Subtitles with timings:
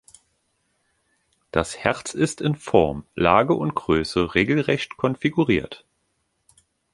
[1.51, 5.85] Das Herz ist in Form, Lage und Größe regelrecht konfiguriert.